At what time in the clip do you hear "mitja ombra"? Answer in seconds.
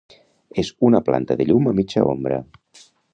1.81-2.41